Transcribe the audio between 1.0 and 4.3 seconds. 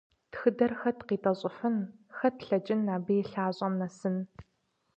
къитӀэщӀыфын, хэт лъэкӀын абы и лъащӀэм нэсын?